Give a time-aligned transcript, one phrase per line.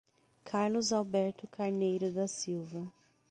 [0.45, 2.91] Carlos Alberto Carneiro da Silva